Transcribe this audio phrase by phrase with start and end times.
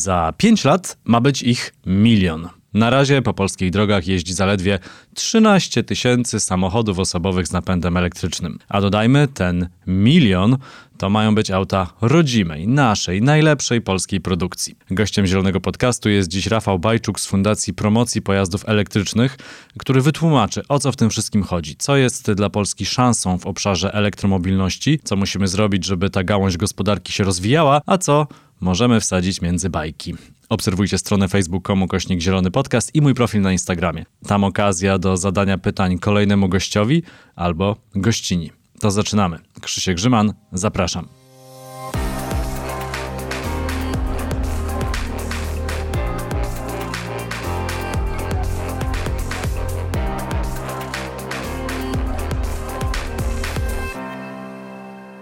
[0.00, 2.48] Za 5 lat ma być ich milion.
[2.74, 4.78] Na razie po polskich drogach jeździ zaledwie
[5.14, 8.58] 13 tysięcy samochodów osobowych z napędem elektrycznym.
[8.68, 10.56] A dodajmy, ten milion
[10.98, 14.76] to mają być auta rodzimej, naszej, najlepszej polskiej produkcji.
[14.90, 19.36] Gościem Zielonego Podcastu jest dziś Rafał Bajczuk z Fundacji Promocji Pojazdów Elektrycznych,
[19.78, 23.92] który wytłumaczy, o co w tym wszystkim chodzi, co jest dla Polski szansą w obszarze
[23.94, 28.26] elektromobilności, co musimy zrobić, żeby ta gałąź gospodarki się rozwijała, a co
[28.60, 30.14] możemy wsadzić między bajki.
[30.50, 34.04] Obserwujcie stronę facebook.com kośnik Zielony Podcast i mój profil na Instagramie.
[34.26, 37.02] Tam okazja do zadania pytań kolejnemu gościowi
[37.36, 38.50] albo gościni.
[38.80, 39.38] To zaczynamy.
[39.60, 41.08] Krzysiek Grzyman, zapraszam.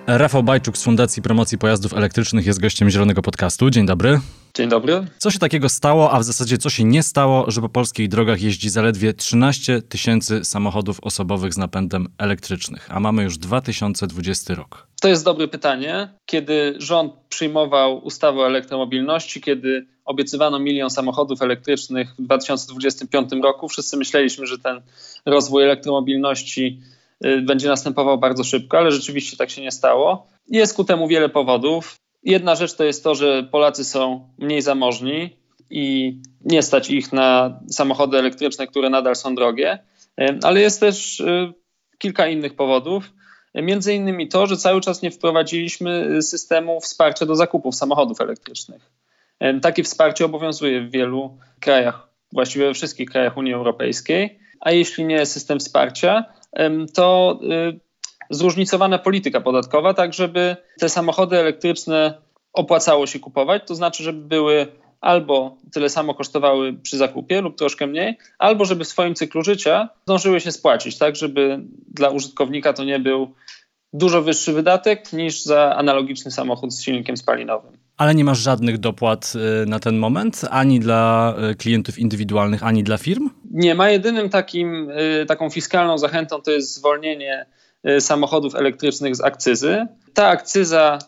[0.06, 3.70] Rafał Bajczuk z Fundacji Promocji Pojazdów Elektrycznych jest gościem Zielonego Podcastu.
[3.70, 4.20] Dzień dobry.
[4.58, 5.06] Dzień dobry.
[5.18, 8.42] Co się takiego stało, a w zasadzie co się nie stało, że po polskich drogach
[8.42, 14.86] jeździ zaledwie 13 tysięcy samochodów osobowych z napędem elektrycznych, a mamy już 2020 rok?
[15.00, 16.08] To jest dobre pytanie.
[16.26, 23.96] Kiedy rząd przyjmował ustawę o elektromobilności, kiedy obiecywano milion samochodów elektrycznych w 2025 roku, wszyscy
[23.96, 24.80] myśleliśmy, że ten
[25.26, 26.80] rozwój elektromobilności
[27.24, 30.26] y, będzie następował bardzo szybko, ale rzeczywiście tak się nie stało.
[30.48, 31.98] Jest ku temu wiele powodów.
[32.28, 35.36] Jedna rzecz to jest to, że Polacy są mniej zamożni
[35.70, 39.78] i nie stać ich na samochody elektryczne, które nadal są drogie,
[40.42, 41.52] ale jest też y,
[41.98, 43.12] kilka innych powodów.
[43.54, 48.90] Między innymi to, że cały czas nie wprowadziliśmy systemu wsparcia do zakupów samochodów elektrycznych.
[49.62, 55.26] Takie wsparcie obowiązuje w wielu krajach, właściwie we wszystkich krajach Unii Europejskiej, a jeśli nie
[55.26, 56.24] system wsparcia,
[56.94, 57.40] to
[58.30, 62.14] zróżnicowana polityka podatkowa, tak żeby te samochody elektryczne
[62.52, 64.66] opłacało się kupować, to znaczy, żeby były
[65.00, 69.88] albo tyle samo kosztowały przy zakupie lub troszkę mniej, albo żeby w swoim cyklu życia
[70.06, 71.60] zdążyły się spłacić, tak żeby
[71.94, 73.34] dla użytkownika to nie był
[73.92, 77.72] dużo wyższy wydatek niż za analogiczny samochód z silnikiem spalinowym.
[77.96, 82.84] Ale nie masz żadnych dopłat y, na ten moment, ani dla y, klientów indywidualnych, ani
[82.84, 83.30] dla firm?
[83.50, 83.90] Nie ma.
[83.90, 87.46] Jedynym takim, y, taką fiskalną zachętą to jest zwolnienie
[88.00, 89.86] samochodów elektrycznych z akcyzy.
[90.14, 90.98] Ta akcyza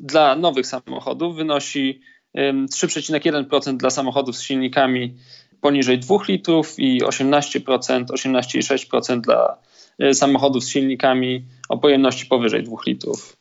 [0.00, 2.00] dla nowych samochodów wynosi
[2.36, 5.14] 3,1% dla samochodów z silnikami
[5.60, 9.56] poniżej 2 litrów i 18%, 18,6% dla
[10.02, 13.36] y, samochodów z silnikami o pojemności powyżej 2 litrów.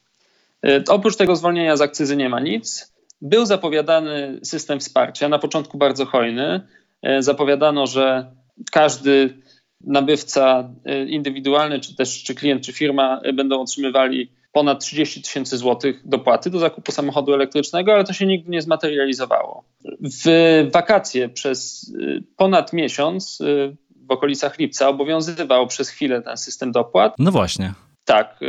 [0.65, 2.93] Y, oprócz tego zwolnienia z akcyzy nie ma nic.
[3.21, 6.61] Był zapowiadany system wsparcia, na początku bardzo hojny.
[7.19, 8.31] Zapowiadano, że
[8.71, 9.37] każdy
[9.83, 15.57] nabywca y, indywidualny, czy też czy klient, czy firma y, będą otrzymywali ponad 30 tysięcy
[15.57, 19.63] złotych dopłaty do zakupu samochodu elektrycznego, ale to się nigdy nie zmaterializowało.
[20.01, 20.25] W
[20.73, 23.39] wakacje przez y, ponad miesiąc
[24.07, 27.13] w okolicach lipca obowiązywał przez chwilę ten system dopłat.
[27.19, 27.73] No właśnie.
[28.05, 28.39] Tak,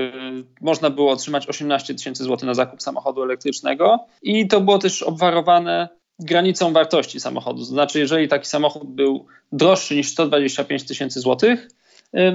[0.60, 5.88] można było otrzymać 18 tysięcy złotych na zakup samochodu elektrycznego i to było też obwarowane
[6.24, 7.58] granicą wartości samochodu.
[7.58, 11.68] To znaczy, jeżeli taki samochód był droższy niż 125 tysięcy złotych,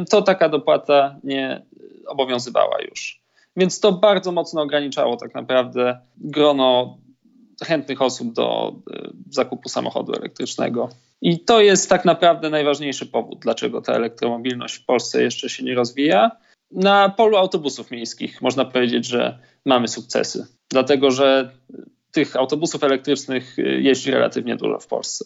[0.10, 1.66] to taka dopłata nie
[2.08, 3.26] obowiązywała już.
[3.58, 6.98] Więc to bardzo mocno ograniczało tak naprawdę grono
[7.64, 10.90] chętnych osób do y, zakupu samochodu elektrycznego.
[11.22, 15.76] I to jest tak naprawdę najważniejszy powód, dlaczego ta elektromobilność w Polsce jeszcze się nie
[15.76, 16.32] rozwija.
[16.72, 21.52] Na polu autobusów miejskich można powiedzieć, że mamy sukcesy, dlatego że
[22.16, 25.26] tych autobusów elektrycznych y, jeździ relatywnie dużo w Polsce.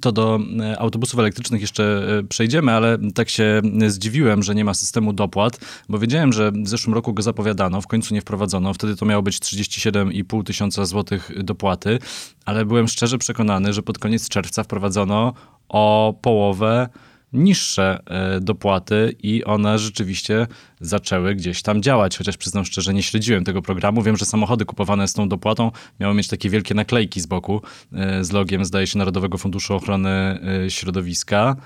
[0.00, 1.82] To do e, autobusów elektrycznych jeszcze
[2.18, 6.68] e, przejdziemy, ale tak się zdziwiłem, że nie ma systemu dopłat, bo wiedziałem, że w
[6.68, 8.74] zeszłym roku go zapowiadano, w końcu nie wprowadzono.
[8.74, 11.98] Wtedy to miało być 37,5 tysiąca złotych dopłaty,
[12.44, 15.34] ale byłem szczerze przekonany, że pod koniec czerwca wprowadzono
[15.68, 16.88] o połowę
[17.32, 20.46] niższe e, dopłaty i one rzeczywiście
[20.80, 24.02] zaczęły gdzieś tam działać, chociaż przyznam szczerze, nie śledziłem tego programu.
[24.02, 27.62] Wiem, że samochody kupowane z tą dopłatą miały mieć takie wielkie naklejki z boku
[27.92, 31.56] e, z logiem, zdaje się, Narodowego Funduszu Ochrony e, Środowiska,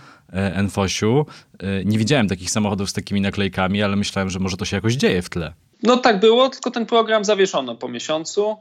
[0.63, 1.27] NFOŚ-u.
[1.85, 5.23] Nie widziałem takich samochodów z takimi naklejkami, ale myślałem, że może to się jakoś dzieje
[5.23, 5.53] w tle.
[5.83, 8.57] No tak było, tylko ten program zawieszono po miesiącu.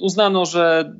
[0.00, 0.94] Uznano, że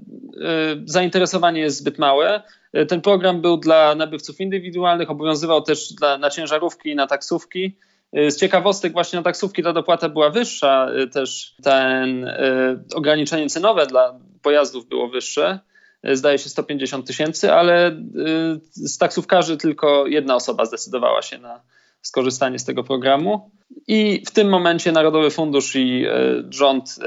[0.85, 2.43] zainteresowanie jest zbyt małe.
[2.89, 7.77] Ten program był dla nabywców indywidualnych, obowiązywał też dla, na ciężarówki i na taksówki.
[8.13, 14.21] Z ciekawostek właśnie na taksówki ta dopłata była wyższa, też ten y, ograniczenie cenowe dla
[14.43, 15.61] pojazdów było wyższe,
[16.13, 17.95] zdaje się 150 tysięcy, ale y,
[18.71, 21.61] z taksówkarzy tylko jedna osoba zdecydowała się na
[22.03, 23.51] skorzystanie z tego programu.
[23.89, 26.99] I w tym momencie Narodowy Fundusz i y, rząd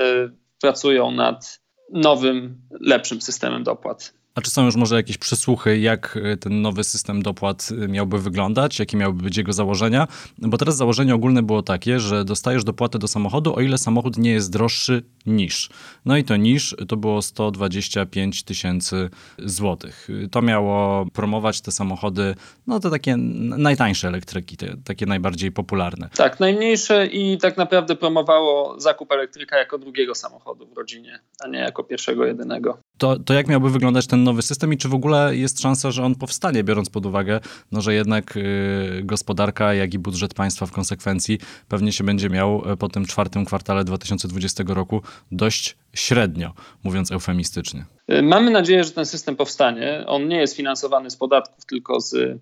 [0.61, 1.59] pracują nad
[1.93, 4.18] nowym, lepszym systemem dopłat.
[4.39, 8.19] A czy są już może jakieś przesłuchy, jak e, ten nowy system dopłat e, miałby
[8.19, 10.07] wyglądać, jakie miałyby być jego założenia?
[10.37, 14.31] Bo teraz założenie ogólne było takie, że dostajesz dopłatę do samochodu, o ile samochód nie
[14.31, 15.69] jest droższy niż.
[16.05, 20.07] No i to niż to było 125 tysięcy złotych.
[20.31, 22.35] To miało promować te samochody,
[22.67, 26.09] no to takie najtańsze elektryki, te, takie najbardziej popularne.
[26.15, 31.59] Tak, najmniejsze i tak naprawdę promowało zakup elektryka jako drugiego samochodu w rodzinie, a nie
[31.59, 32.77] jako pierwszego, jedynego.
[32.97, 36.03] To, to jak miałby wyglądać ten nowy system i czy w ogóle jest szansa, że
[36.03, 37.39] on powstanie, biorąc pod uwagę,
[37.71, 42.71] no, że jednak y, gospodarka, jak i budżet państwa w konsekwencji pewnie się będzie miał
[42.71, 46.53] e, po tym czwartym kwartale 2020 roku dość średnio,
[46.83, 47.85] mówiąc eufemistycznie.
[48.11, 50.03] Y, mamy nadzieję, że ten system powstanie.
[50.07, 52.39] On nie jest finansowany z podatków, tylko z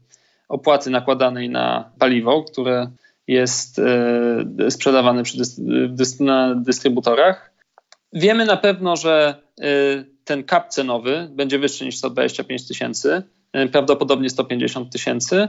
[0.50, 2.92] opłaty nakładanej na paliwo, które
[3.28, 5.38] jest y, sprzedawane przy
[5.90, 7.51] dystry na dystrybutorach.
[8.13, 9.42] Wiemy na pewno, że
[10.27, 15.47] ten kap cenowy będzie wyższy niż 125 tysięcy, e, prawdopodobnie 150 tysięcy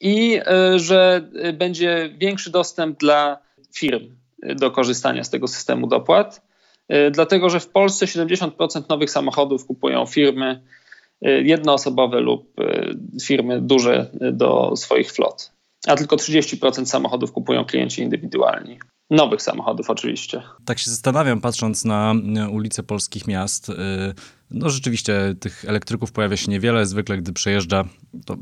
[0.00, 3.38] i e, że e, będzie większy dostęp dla
[3.74, 4.16] firm
[4.56, 6.42] do korzystania z tego systemu dopłat,
[7.10, 10.62] dlatego że w Polsce 70% nowych samochodów kupują firmy
[11.22, 12.54] jednoosobowe lub
[13.22, 15.52] firmy duże do swoich flot,
[15.86, 18.78] a tylko 30% samochodów kupują klienci indywidualni.
[19.10, 20.42] Nowych samochodów oczywiście.
[20.64, 22.14] Tak się zastanawiam, patrząc na
[22.50, 23.68] ulice polskich miast.
[23.68, 23.74] Y,
[24.50, 26.86] no rzeczywiście tych elektryków pojawia się niewiele.
[26.86, 27.84] Zwykle, gdy przejeżdża,
[28.26, 28.36] to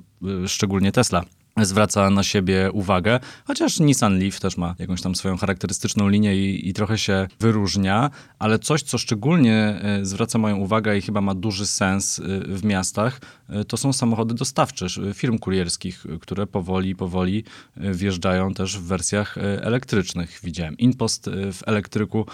[0.44, 1.24] y, szczególnie Tesla
[1.66, 6.68] zwraca na siebie uwagę, chociaż Nissan Leaf też ma jakąś tam swoją charakterystyczną linię i,
[6.68, 11.34] i, trochę się wyróżnia, ale coś, co szczególnie e, zwraca moją uwagę i chyba ma
[11.34, 12.22] duży sens e,
[12.54, 17.44] w miastach, e, to są samochody dostawcze firm kurierskich, które powoli, powoli
[17.76, 20.40] wjeżdżają też w wersjach elektrycznych.
[20.44, 22.26] Widziałem InPost w elektryku,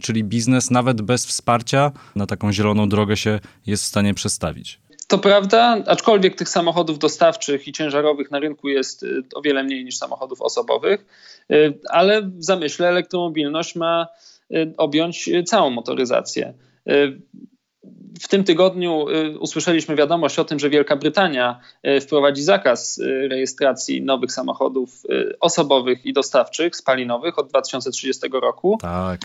[0.00, 4.83] czyli biznes nawet bez wsparcia na taką zieloną drogę się jest w stanie przestawić.
[5.08, 9.84] To prawda, aczkolwiek tych samochodów dostawczych i ciężarowych na rynku jest y, o wiele mniej
[9.84, 11.06] niż samochodów osobowych,
[11.52, 14.06] y, ale w zamyśle elektromobilność ma
[14.50, 16.54] y, objąć całą motoryzację.
[18.20, 19.06] W tym tygodniu
[19.40, 21.60] usłyszeliśmy wiadomość o tym, że Wielka Brytania
[22.00, 23.00] wprowadzi zakaz
[23.30, 25.02] rejestracji nowych samochodów
[25.40, 28.78] osobowych i dostawczych, spalinowych od 2030 roku.
[28.80, 29.20] Tak.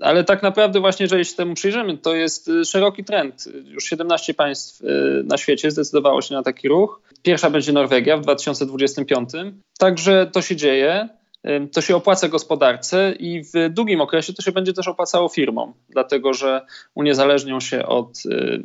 [0.00, 3.48] Ale tak naprawdę właśnie, jeżeli się temu przyjrzymy, to jest y, szeroki trend.
[3.64, 4.84] Już 17 państw y,
[5.24, 7.02] na świecie zdecydowało się na taki ruch.
[7.22, 9.30] Pierwsza będzie Norwegia w 2025.
[9.78, 11.08] Także to się dzieje.
[11.46, 15.72] Y, to się opłaca gospodarce i w długim okresie to się będzie też opłacało firmom,
[15.88, 18.18] dlatego że uniezależnią się od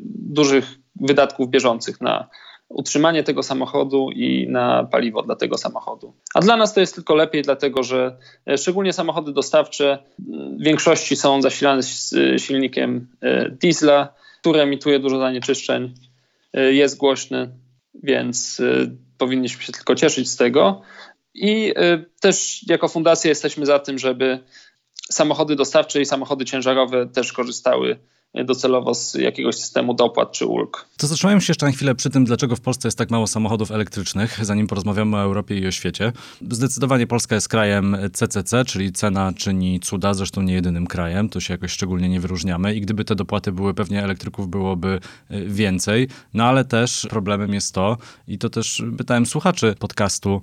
[0.06, 0.66] dużych
[0.96, 2.30] wydatków bieżących na
[2.70, 6.14] utrzymanie tego samochodu i na paliwo dla tego samochodu.
[6.34, 8.18] A dla nas to jest tylko lepiej, dlatego że
[8.48, 10.04] e, szczególnie samochody dostawcze
[10.60, 11.82] w większości są zasilane
[12.38, 15.94] silnikiem e, diesla, który emituje dużo zanieczyszczeń,
[16.54, 17.50] e, jest głośny,
[18.04, 18.62] więc
[19.18, 20.82] powinniśmy się tylko cieszyć z tego.
[21.34, 21.74] I
[22.22, 24.40] też jako fundacja jesteśmy za tym, żeby
[25.12, 28.00] samochody dostawcze i samochody ciężarowe też korzystały
[28.36, 30.86] docelowo z jakiegoś systemu dopłat czy ulg.
[30.98, 33.72] To zatrzymajmy się jeszcze na chwilę przy tym, dlaczego w Polsce jest tak mało samochodów
[33.72, 36.14] elektrycznych, zanim porozmawiamy o Europie i o świecie.
[36.52, 41.54] Zdecydowanie Polska jest krajem CCC, czyli cena czyni cuda, zresztą nie jedynym krajem, to się
[41.54, 45.00] jakoś szczególnie nie wyróżniamy i gdyby te dopłaty były, pewnie elektryków byłoby
[45.32, 47.98] y, więcej, no ale też problemem jest to,
[48.28, 50.42] i to też pytałem słuchaczy podcastu,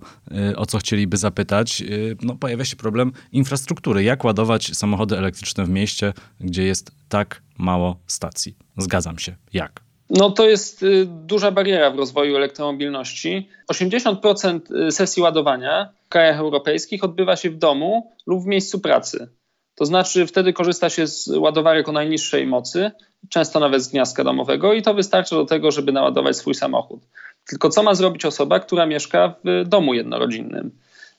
[0.51, 4.03] y, o co chcieliby zapytać, y, no pojawia się problem infrastruktury.
[4.03, 8.57] Jak ładować samochody elektryczne w mieście, gdzie jest tak mało stacji.
[8.79, 9.37] Zgadzam się.
[9.53, 9.85] Jak?
[10.11, 13.49] No to jest y, duża bariera w rozwoju elektromobilności.
[13.73, 19.29] 80% y, sesji ładowania w krajach europejskich odbywa się w domu lub w miejscu pracy.
[19.75, 22.91] To znaczy wtedy korzysta się z ładowarek o najniższej mocy,
[23.29, 27.01] często nawet z gniazdka domowego i to wystarcza do tego, żeby naładować swój samochód.
[27.47, 30.71] Tylko co ma zrobić osoba, która mieszka w domu jednorodzinnym?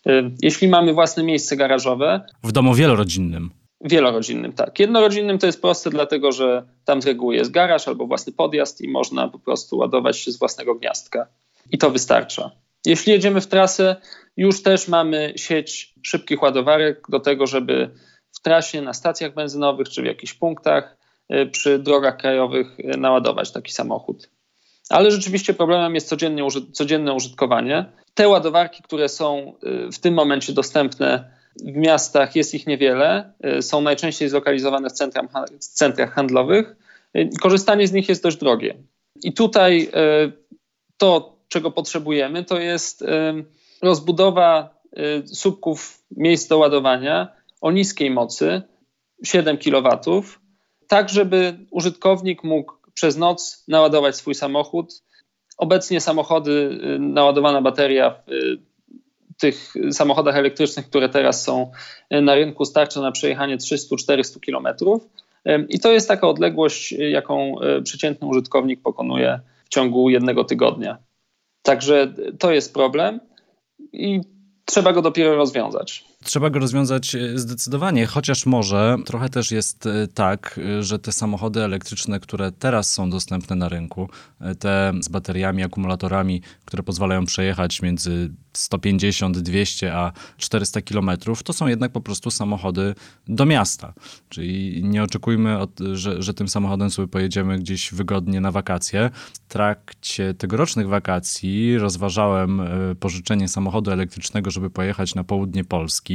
[0.07, 2.21] Y, jeśli mamy własne miejsce garażowe.
[2.43, 3.51] W domu wielorodzinnym.
[3.85, 4.79] Wielorodzinnym, tak.
[4.79, 8.87] Jednorodzinnym to jest proste, dlatego że tam z reguły jest garaż albo własny podjazd i
[8.87, 11.27] można po prostu ładować się z własnego gniazdka.
[11.71, 12.51] I to wystarcza.
[12.85, 13.95] Jeśli jedziemy w trasę,
[14.37, 17.89] już też mamy sieć szybkich ładowarek do tego, żeby
[18.31, 20.97] w trasie, na stacjach benzynowych czy w jakichś punktach
[21.33, 24.29] y, przy drogach krajowych y, naładować taki samochód.
[24.89, 26.15] Ale rzeczywiście problemem jest
[26.71, 27.85] codzienne użytkowanie.
[28.13, 29.53] Te ładowarki, które są
[29.87, 34.93] y, w tym momencie dostępne w miastach jest ich niewiele, y, są najczęściej zlokalizowane w,
[34.93, 35.27] centram,
[35.59, 36.75] w centrach handlowych.
[37.17, 38.75] Y, korzystanie z nich jest dość drogie.
[39.23, 40.31] I tutaj y,
[40.97, 43.03] to, czego potrzebujemy, to jest
[43.81, 44.75] rozbudowa
[45.25, 47.27] słupków miejsc do ładowania
[47.61, 48.61] o niskiej mocy,
[49.23, 50.23] 7 kW,
[50.87, 55.03] tak żeby użytkownik mógł przez noc naładować swój samochód.
[55.57, 58.74] Obecnie samochody, naładowana bateria w
[59.37, 61.71] tych samochodach elektrycznych, które teraz są
[62.11, 64.67] na rynku, starcza na przejechanie 300-400 km.
[65.69, 70.97] I to jest taka odległość, jaką przeciętny użytkownik pokonuje w ciągu jednego tygodnia.
[71.61, 73.19] Także to jest problem
[73.93, 74.21] i
[74.65, 76.05] trzeba go dopiero rozwiązać.
[76.25, 81.11] Trzeba go rozwiązać e, zdecydowanie, chociaż może trochę też jest e, tak, e, że te
[81.11, 84.09] samochody elektryczne, które teraz są dostępne na rynku,
[84.59, 91.67] te z bateriami, akumulatorami, które pozwalają przejechać między 150, 200 a 400 kilometrów, to są
[91.67, 92.95] jednak po prostu samochody
[93.27, 93.93] do miasta.
[94.29, 99.09] Czyli nie oczekujmy, od, że, że tym samochodem sobie pojedziemy gdzieś wygodnie na wakacje.
[99.33, 102.61] W trakcie tegorocznych wakacji rozważałem
[102.99, 106.14] pożyczenie samochodu elektrycznego, żeby pojechać na południe Polski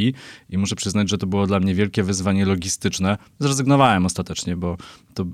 [0.50, 3.18] i muszę przyznać, że to było dla mnie wielkie wyzwanie logistyczne.
[3.38, 4.76] Zrezygnowałem ostatecznie, bo
[5.14, 5.24] to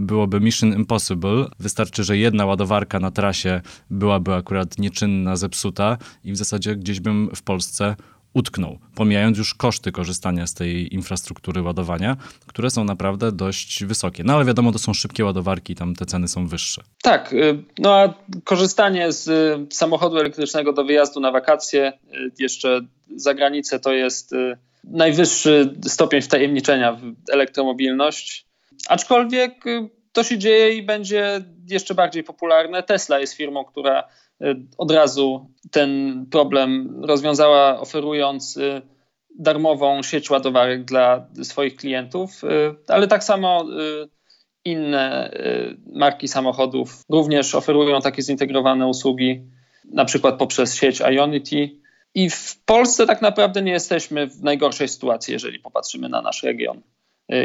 [0.00, 1.46] byłoby mission impossible.
[1.58, 3.60] Wystarczy, że jedna ładowarka na trasie
[3.90, 7.96] byłaby akurat nieczynna, zepsuta i w zasadzie gdzieś bym w Polsce
[8.34, 12.16] utknął, pomijając już koszty korzystania z tej infrastruktury ładowania,
[12.46, 14.24] które są naprawdę dość wysokie.
[14.24, 16.82] No ale wiadomo, to są szybkie ładowarki, tam te ceny są wyższe.
[17.02, 22.80] Tak, y, no a korzystanie z y, samochodu elektrycznego do wyjazdu na wakacje, y, jeszcze
[23.16, 24.34] za granicę, to jest
[24.84, 28.46] najwyższy stopień wtajemniczenia w elektromobilność.
[28.88, 29.64] Aczkolwiek
[30.18, 32.82] to się dzieje i będzie jeszcze bardziej popularne.
[32.82, 34.04] Tesla jest firmą, która
[34.42, 38.82] Y, od razu ten problem rozwiązała, oferując y,
[39.38, 42.48] darmową sieć ładowarek dla swoich klientów, y,
[42.88, 43.66] ale tak samo
[44.64, 45.30] inne
[45.92, 49.42] marki samochodów również oferują takie zintegrowane usługi,
[49.84, 51.70] na przykład poprzez sieć Ionity.
[52.14, 56.82] I w Polsce tak naprawdę nie jesteśmy w najgorszej sytuacji, jeżeli popatrzymy na nasz region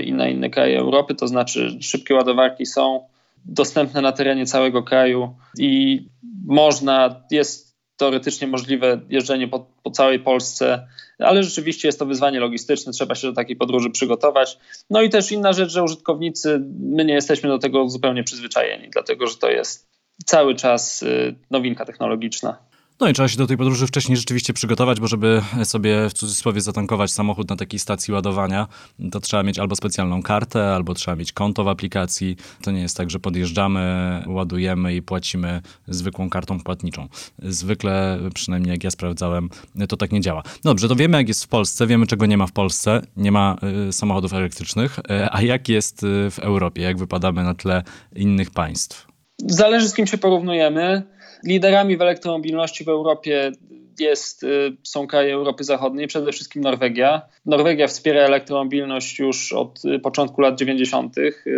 [0.03, 3.07] i na inne kraje Europy, to znaczy szybkie ładowarki są
[3.45, 6.01] dostępne na terenie całego kraju i
[6.45, 10.87] można, jest teoretycznie możliwe jeżdżenie po, po, całej Polsce,
[11.19, 14.57] ale rzeczywiście jest to wyzwanie logistyczne, trzeba się do takiej podróży przygotować.
[14.89, 19.27] No i też inna rzecz, że użytkownicy, my nie jesteśmy do tego zupełnie przyzwyczajeni, dlatego
[19.27, 19.87] że to jest
[20.25, 22.57] cały czas y, nowinka technologiczna.
[22.99, 26.61] No i trzeba się do tej podróży wcześniej rzeczywiście przygotować, bo żeby sobie w cudzysłowie
[26.61, 28.67] zatankować samochód na takiej stacji ładowania,
[29.11, 32.35] to trzeba mieć albo specjalną kartę, albo trzeba mieć konto w aplikacji.
[32.61, 37.07] To nie jest tak, że podjeżdżamy, ładujemy i płacimy zwykłą kartą płatniczą.
[37.39, 39.49] Zwykle, przynajmniej jak ja sprawdzałem,
[39.89, 40.43] to tak nie działa.
[40.63, 43.01] Dobrze, to wiemy jak jest w Polsce, wiemy czego nie ma w Polsce.
[43.17, 43.55] Nie ma
[43.89, 44.99] y, samochodów elektrycznych.
[44.99, 46.81] Y, a jak jest y, w Europie?
[46.81, 47.83] Jak wypadamy na tle
[48.15, 49.07] innych państw?
[49.47, 51.13] Zależy z kim się porównujemy.
[51.43, 53.51] Liderami w elektromobilności w Europie
[53.99, 57.21] jest, y, są kraje Europy Zachodniej, przede wszystkim Norwegia.
[57.45, 61.15] Norwegia wspiera elektromobilność już od y, początku lat 90.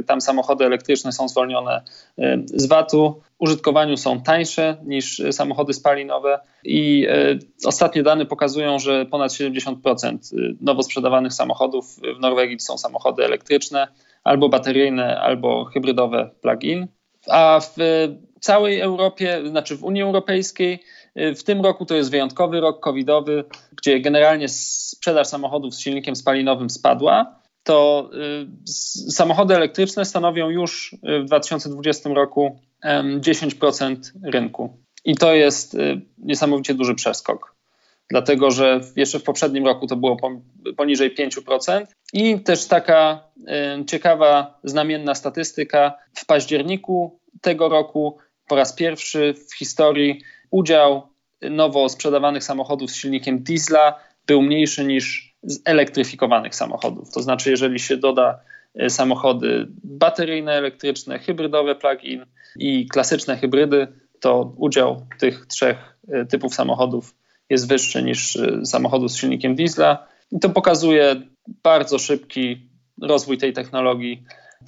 [0.07, 1.81] Tam samochody elektryczne są zwolnione
[2.19, 3.21] y, z VAT-u.
[3.39, 7.07] Użytkowaniu są tańsze niż samochody spalinowe i
[7.65, 10.17] ostatnie dane pokazują, że ponad 70%
[10.61, 11.85] nowo sprzedawanych samochodów
[12.17, 13.87] w Norwegii są samochody elektryczne,
[14.23, 16.87] albo bateryjne, albo hybrydowe plug-in.
[17.27, 17.75] A w
[18.45, 20.83] całej Europie, znaczy w Unii Europejskiej.
[21.15, 23.43] W tym roku to jest wyjątkowy rok covidowy,
[23.77, 27.39] gdzie generalnie sprzedaż samochodów z silnikiem spalinowym spadła.
[27.63, 32.59] To y, samochody elektryczne stanowią już w 2020 roku
[33.19, 34.77] 10% rynku.
[35.05, 37.55] I to jest y, niesamowicie duży przeskok
[38.09, 40.17] dlatego że jeszcze w poprzednim roku to było
[40.77, 41.85] poniżej 5%.
[42.13, 43.23] I też taka
[43.81, 45.93] y, ciekawa, znamienna statystyka.
[46.13, 50.21] W październiku tego roku po raz pierwszy w historii
[50.51, 51.07] udział
[51.41, 57.11] nowo sprzedawanych samochodów z silnikiem diesla był mniejszy niż z elektryfikowanych samochodów.
[57.11, 58.39] To znaczy, jeżeli się doda
[58.75, 62.25] e, samochody bateryjne, elektryczne, hybrydowe plug-in
[62.59, 63.87] i klasyczne hybrydy,
[64.19, 67.15] to udział tych trzech e, typów samochodów
[67.49, 70.07] jest wyższy niż e, samochodów z silnikiem diesla.
[70.31, 71.21] I to pokazuje
[71.63, 72.69] bardzo szybki
[73.01, 74.23] rozwój tej technologii,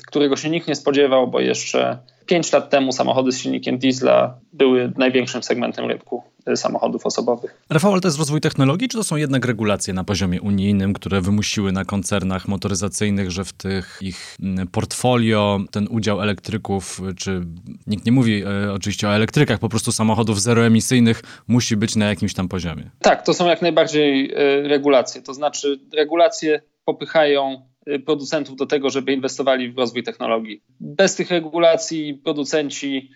[0.08, 4.92] którego się nikt nie spodziewał, bo jeszcze 5 lat temu samochody z silnikiem diesla były
[4.98, 7.62] największym segmentem rynku e, samochodów osobowych.
[7.70, 11.22] Rafał, ale to jest rozwój technologii, czy to są jednak regulacje na poziomie unijnym, które
[11.22, 14.38] wymusiły na koncernach motoryzacyjnych, że w tych ich
[14.72, 17.42] portfolio ten udział elektryków, czy
[17.88, 22.34] nikt nie mówi e, oczywiście o elektrykach, po prostu samochodów zeroemisyjnych musi być na jakimś
[22.34, 22.92] tam poziomie?
[23.02, 25.22] Tak, to są jak najbardziej e, regulacje.
[25.22, 27.68] To znaczy regulacje popychają
[28.06, 30.62] producentów do tego, żeby inwestowali w rozwój technologii.
[30.80, 33.12] Bez tych regulacji producenci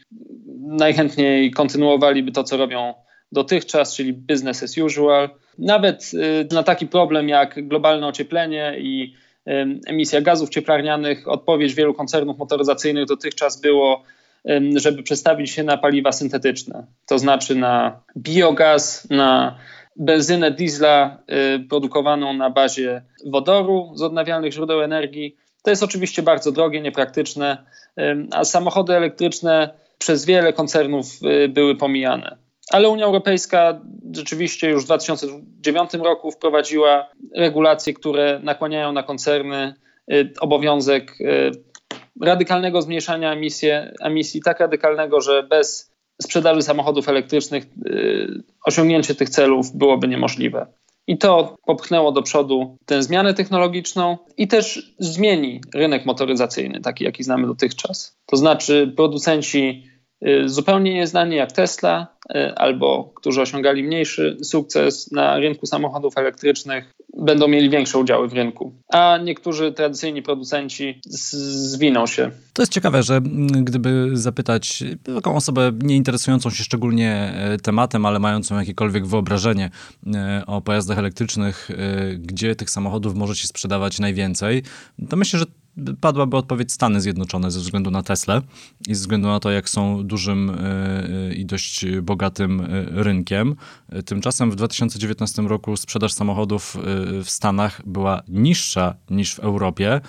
[0.59, 2.93] najchętniej kontynuowaliby to, co robią
[3.31, 5.29] dotychczas, czyli business as usual.
[5.57, 9.13] Nawet y, na taki problem jak globalne ocieplenie i
[9.87, 11.27] emisja gazów cieplarnianych.
[11.27, 14.03] Odpowiedź wielu koncernów motoryzacyjnych dotychczas było,
[14.75, 19.57] żeby przestawić się na paliwa syntetyczne, to znaczy na biogaz, na
[19.95, 21.17] benzynę diesla
[21.55, 25.35] y, produkowaną na bazie wodoru z odnawialnych źródeł energii.
[25.63, 27.65] To jest oczywiście bardzo drogie, niepraktyczne,
[28.31, 32.37] a samochody elektryczne przez wiele koncernów y, były pomijane.
[32.71, 33.81] Ale Unia Europejska
[34.15, 39.73] rzeczywiście już w 2009 roku wprowadziła regulacje, które nakłaniają na koncerny
[40.11, 41.17] y, obowiązek
[42.21, 43.69] radykalnego zmniejszania emisji,
[44.01, 45.90] emisji tak radykalnego, że bez
[46.21, 50.67] sprzedaży samochodów elektrycznych y, osiągnięcie tych celów byłoby niemożliwe.
[51.07, 57.23] I to popchnęło do przodu tę zmianę technologiczną i też zmieni rynek motoryzacyjny, taki jaki
[57.23, 58.17] znamy dotychczas.
[58.25, 59.87] To znaczy, producenci
[60.27, 66.91] y, zupełnie nieznani jak Tesla, y, albo którzy osiągali mniejszy sukces na rynku samochodów elektrycznych,
[67.17, 72.31] będą mieli większe udziały w rynku, a niektórzy tradycyjni producenci zwiną się.
[72.53, 73.21] To jest ciekawe, że
[73.61, 74.83] gdyby zapytać
[75.15, 79.69] taką osobę nie interesującą się szczególnie e, tematem, ale mającą jakiekolwiek wyobrażenie
[80.13, 84.63] e, o pojazdach elektrycznych, e, gdzie tych samochodów może się sprzedawać najwięcej,
[85.09, 85.45] to myślę, że
[86.01, 88.41] padłaby odpowiedź Stany Zjednoczone ze względu na Tesla
[88.87, 90.53] i ze względu na to, jak są dużym e,
[91.29, 92.65] e, i dość bogatym e,
[93.03, 93.55] rynkiem.
[94.05, 96.77] Tymczasem w 2019 roku sprzedaż samochodów
[97.23, 100.01] w Stanach była niższa niż w Europie.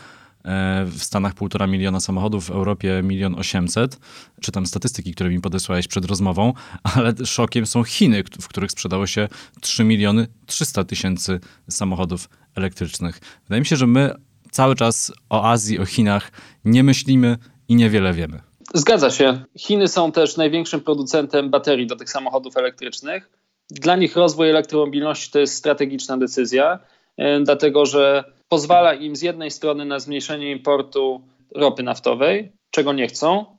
[0.87, 3.99] W Stanach półtora miliona samochodów, w Europie milion osiemset.
[4.41, 6.53] Czytam statystyki, które mi podesłałeś przed rozmową,
[6.83, 9.29] ale szokiem są Chiny, w których sprzedało się
[9.61, 11.41] 3 miliony 300 tysięcy
[11.71, 13.21] samochodów elektrycznych.
[13.45, 14.15] Wydaje mi się, że my
[14.53, 16.31] cały czas o Azji, o Chinach
[16.65, 17.37] nie myślimy
[17.69, 18.41] i niewiele wiemy.
[18.75, 19.45] Zgadza się.
[19.59, 23.31] Chiny są też największym producentem baterii do tych samochodów elektrycznych.
[23.71, 26.79] Dla nich rozwój elektromobilności to jest strategiczna decyzja,
[27.17, 31.23] e, dlatego że pozwala im z jednej strony na zmniejszenie importu
[31.55, 33.57] ropy naftowej, czego nie chcą,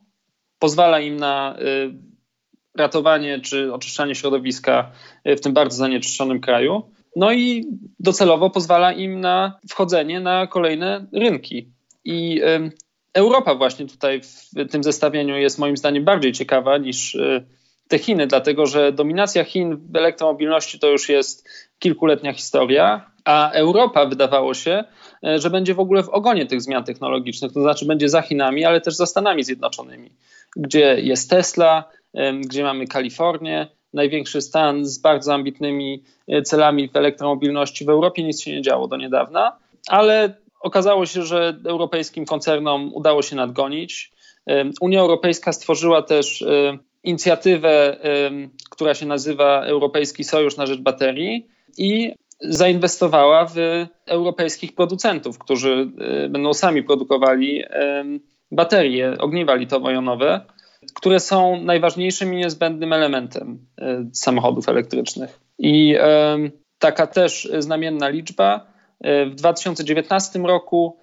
[0.59, 1.63] pozwala im na e,
[2.77, 4.91] ratowanie czy oczyszczanie środowiska
[5.25, 6.83] w tym bardzo zanieczyszczonym kraju,
[7.15, 7.65] no i
[7.99, 11.71] docelowo pozwala im na wchodzenie na kolejne rynki.
[12.05, 12.41] I
[13.13, 17.43] Europa właśnie tutaj w tym zestawieniu jest moim zdaniem bardziej ciekawa niż e,
[17.87, 21.49] te Chiny, dlatego że dominacja Chin w elektromobilności to już jest
[21.79, 24.83] kilkuletnia historia, a Europa wydawało się,
[25.25, 28.65] e, że będzie w ogóle w ogonie tych zmian technologicznych, to znaczy będzie za Chinami,
[28.65, 30.09] ale też za Stanami Zjednoczonymi,
[30.55, 31.83] gdzie jest Tesla,
[32.39, 37.85] gdzie mamy Kalifornię, największy stan z bardzo ambitnymi e, celami w elektromobilności.
[37.85, 43.21] W Europie nic się nie działo do niedawna, ale okazało się, że europejskim koncernom udało
[43.21, 44.13] się nadgonić.
[44.81, 47.97] Unia Europejska stworzyła też e, inicjatywę,
[48.69, 53.55] która się nazywa Europejski Sojusz na Rzecz Baterii i zainwestowała w
[54.05, 57.63] europejskich producentów, którzy e, będą sami produkowali
[58.51, 60.41] baterie, ogniwa litowo-jonowe
[60.95, 65.39] które są najważniejszym i niezbędnym elementem e, samochodów elektrycznych.
[65.59, 66.37] I e,
[66.79, 68.67] taka też znamienna liczba.
[69.01, 70.97] E, w 2019 roku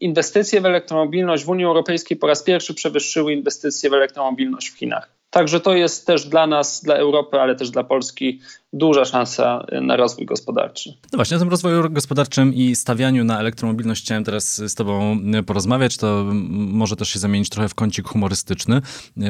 [0.00, 5.10] inwestycje w elektromobilność w Unii Europejskiej po raz pierwszy przewyższyły inwestycje w elektromobilność w Chinach.
[5.34, 8.40] Także to jest też dla nas, dla Europy, ale też dla Polski
[8.72, 10.90] duża szansa na rozwój gospodarczy.
[11.12, 15.96] No właśnie, o tym rozwoju gospodarczym i stawianiu na elektromobilność chciałem teraz z Tobą porozmawiać.
[15.96, 18.80] To może też się zamienić trochę w kącik humorystyczny.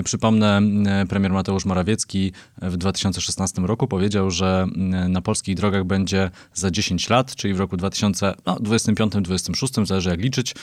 [0.05, 0.61] Przypomnę,
[1.09, 4.67] premier Mateusz Morawiecki w 2016 roku powiedział, że
[5.09, 10.55] na polskich drogach będzie za 10 lat, czyli w roku 2025-2026, no, zależy jak liczyć,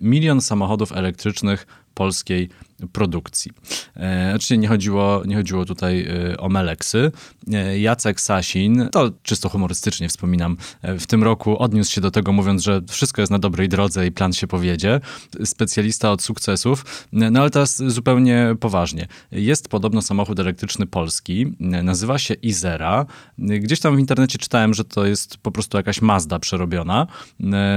[0.00, 2.48] milion samochodów elektrycznych polskiej
[2.92, 3.52] produkcji.
[3.96, 7.12] E, oczywiście nie chodziło, nie chodziło tutaj e, o Meleksy.
[7.52, 12.62] E, Jacek Sasin, to czysto humorystycznie wspominam, w tym roku odniósł się do tego mówiąc,
[12.62, 15.00] że wszystko jest na dobrej drodze i plan się powiedzie.
[15.44, 17.06] Specjalista od sukcesów.
[17.12, 19.06] No ale teraz zupełnie poważnie.
[19.32, 23.06] Jest podobno samochód elektryczny polski, nazywa się Izera.
[23.38, 27.06] Gdzieś tam w internecie czytałem, że to jest po prostu jakaś Mazda przerobiona.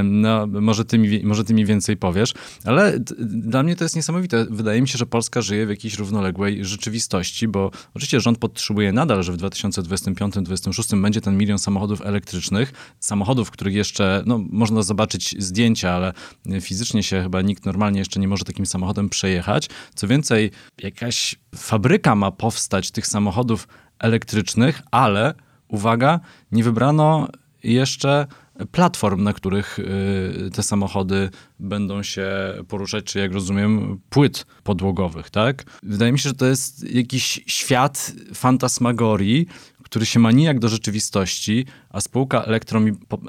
[0.04, 2.34] No, może ty mi, może ty mi więcej powiesz,
[2.66, 4.46] ale dla mnie to jest niesamowite.
[4.50, 9.24] Wydaje mi się, że Polska żyje w jakiejś równoległej rzeczywistości, bo oczywiście rząd podtrzymuje nadal,
[9.24, 15.92] że w 2025-2026 będzie ten milion samochodów elektrycznych, samochodów, których jeszcze, no, można zobaczyć zdjęcia,
[15.92, 16.14] ale
[16.62, 19.70] fizycznie się chyba nikt normalnie jeszcze nie może takim samochodem przejechać.
[19.96, 20.52] Co więcej,
[20.84, 23.68] jakaś fabryka ma powstać tych samochodów
[24.00, 25.34] elektrycznych, ale
[25.68, 26.20] uwaga,
[26.52, 27.28] nie wybrano
[27.64, 28.28] jeszcze
[28.72, 32.30] platform, na których y, te samochody będą się
[32.68, 35.64] poruszać, czy jak rozumiem, płyt podłogowych, tak?
[35.84, 39.48] Wydaje mi się, że to jest jakiś świat fantasmagorii,
[39.90, 42.46] który się ma nijak do rzeczywistości, a spółka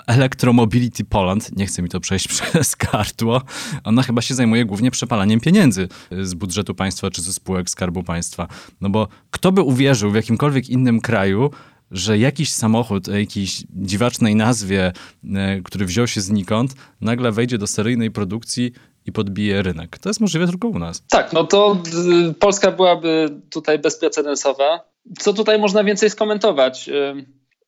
[0.07, 3.43] Electromobility Poland, nie chce mi to przejść przez gardło,
[3.85, 5.89] ona chyba się zajmuje głównie przepalaniem pieniędzy
[6.23, 8.49] z budżetu państwa czy ze spółek Skarbu Państwa.
[8.81, 11.51] No bo kto by uwierzył w jakimkolwiek innym kraju,
[11.91, 14.93] że jakiś samochód o jakiejś dziwacznej nazwie,
[15.35, 18.73] e, który wziął się znikąd, nagle wejdzie do seryjnej produkcji
[19.07, 19.99] i podbije rynek.
[19.99, 21.03] To jest możliwe tylko u nas.
[21.09, 21.83] Tak, no to
[22.31, 24.85] y, Polska byłaby tutaj bezprecedensowa.
[25.19, 26.89] Co tutaj można więcej skomentować?
[26.89, 27.25] Y,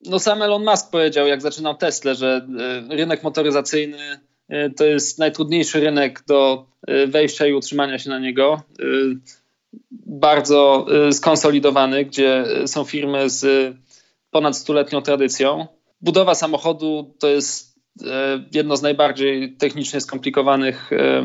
[0.07, 2.47] no sam Elon Musk powiedział, jak zaczynał Tesla, że
[2.91, 4.21] y, rynek motoryzacyjny
[4.77, 6.67] to jest najtrudniejszy rynek do
[7.07, 8.63] wejścia i utrzymania się na niego.
[10.07, 13.75] Bardzo skonsolidowany, gdzie są firmy z
[14.33, 15.67] ponad stuletnią tradycją.
[16.01, 21.25] Budowa samochodu to jest e, jedno z najbardziej technicznie skomplikowanych e,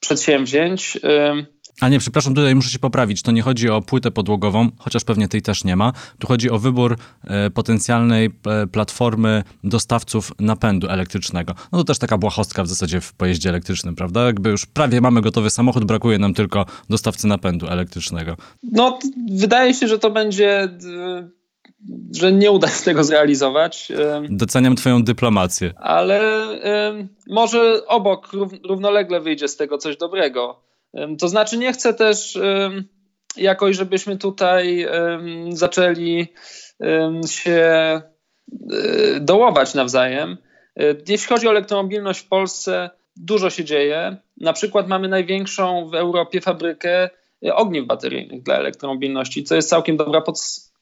[0.00, 0.98] przedsięwzięć.
[1.04, 1.34] E,
[1.80, 3.22] a nie, przepraszam, tutaj muszę się poprawić.
[3.22, 5.92] To nie chodzi o płytę podłogową, chociaż pewnie tej też nie ma.
[6.18, 6.96] Tu chodzi o wybór
[7.54, 8.30] potencjalnej
[8.72, 11.54] platformy dostawców napędu elektrycznego.
[11.72, 14.26] No to też taka błahostka w zasadzie w pojeździe elektrycznym, prawda?
[14.26, 18.36] Jakby już prawie mamy gotowy samochód, brakuje nam tylko dostawcy napędu elektrycznego.
[18.62, 18.98] No,
[19.30, 20.68] wydaje się, że to będzie
[22.12, 23.92] że nie uda się tego zrealizować.
[24.30, 25.72] Doceniam Twoją dyplomację.
[25.76, 26.46] Ale
[27.26, 28.32] może obok
[28.64, 30.64] równolegle wyjdzie z tego coś dobrego.
[31.18, 32.38] To znaczy, nie chcę też
[33.36, 34.86] jakoś, żebyśmy tutaj
[35.48, 36.28] zaczęli
[37.28, 38.02] się e,
[39.20, 40.36] dołować nawzajem.
[40.76, 44.16] E, jeśli chodzi o elektromobilność w Polsce, dużo się dzieje.
[44.40, 47.10] Na przykład mamy największą w Europie fabrykę
[47.44, 50.20] e, ogniw bateryjnych dla elektromobilności, co jest całkiem dobra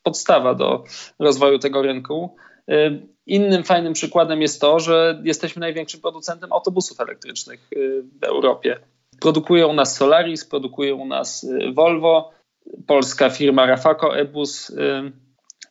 [0.02, 0.84] podstawa do
[1.18, 2.36] rozwoju tego rynku.
[2.70, 8.80] Y, innym fajnym przykładem jest to, że jesteśmy największym producentem autobusów elektrycznych y, w Europie.
[9.20, 12.30] Produkuje u nas Solaris, produkuje u nas y, Volvo,
[12.86, 14.72] polska firma Rafaco Ebus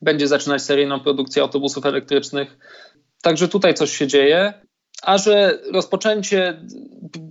[0.02, 2.58] będzie zaczynać seryjną produkcję autobusów elektrycznych.
[3.22, 4.54] Także tutaj coś się dzieje.
[5.02, 6.62] A że rozpoczęcie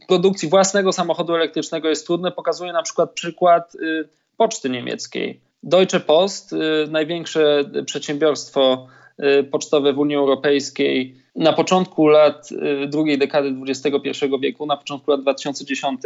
[0.09, 3.77] produkcji własnego samochodu elektrycznego jest trudne, pokazuje na przykład przykład
[4.37, 5.41] poczty niemieckiej.
[5.63, 6.57] Deutsche Post, y,
[6.91, 8.87] największe przedsiębiorstwo
[9.41, 15.11] y, pocztowe w Unii Europejskiej, na początku lat y, drugiej dekady XXI wieku, na początku
[15.11, 16.01] lat 2010,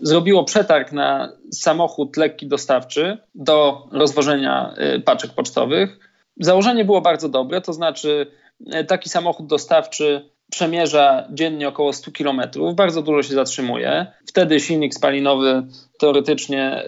[0.00, 5.98] zrobiło przetarg na samochód lekki dostawczy do rozwożenia paczek pocztowych.
[6.40, 8.26] Założenie było bardzo dobre, to znaczy
[8.86, 12.40] taki samochód dostawczy przemierza dziennie około 100 km,
[12.74, 14.06] bardzo dużo się zatrzymuje.
[14.26, 15.62] Wtedy silnik spalinowy
[15.98, 16.84] teoretycznie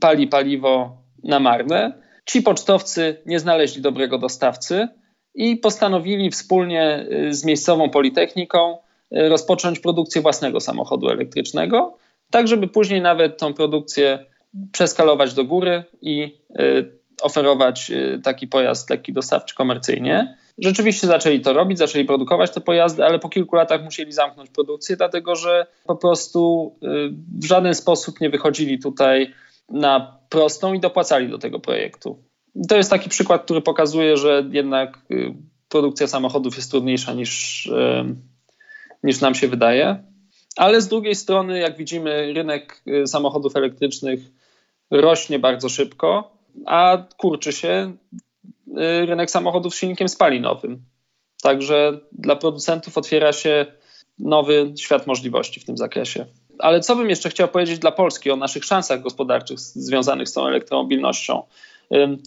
[0.00, 1.92] pali paliwo na marne.
[2.26, 4.88] Ci pocztowcy nie znaleźli dobrego dostawcy
[5.34, 11.96] i postanowili wspólnie y, z miejscową politechniką y, rozpocząć produkcję własnego samochodu elektrycznego,
[12.30, 14.24] tak żeby później nawet tą produkcję
[14.72, 20.36] przeskalować do góry i y, oferować taki pojazd lekki dostawczy komercyjnie.
[20.58, 24.96] Rzeczywiście zaczęli to robić, zaczęli produkować te pojazdy, ale po kilku latach musieli zamknąć produkcję,
[24.96, 26.72] dlatego że po prostu
[27.38, 29.32] w żaden sposób nie wychodzili tutaj
[29.68, 32.24] na prostą i dopłacali do tego projektu.
[32.68, 35.34] To jest taki przykład, który pokazuje, że jednak y,
[35.68, 38.04] produkcja samochodów jest trudniejsza niż, y,
[39.02, 40.04] niż nam się wydaje.
[40.56, 44.20] Ale z drugiej strony, jak widzimy, rynek y, samochodów elektrycznych
[44.90, 47.92] rośnie bardzo szybko, a kurczy się
[49.06, 50.84] rynek samochodów z silnikiem spalinowym.
[51.42, 53.66] Także dla producentów otwiera się
[54.18, 56.26] nowy świat możliwości w tym zakresie.
[56.58, 60.46] Ale co bym jeszcze chciał powiedzieć dla Polski o naszych szansach gospodarczych związanych z tą
[60.46, 61.42] elektromobilnością?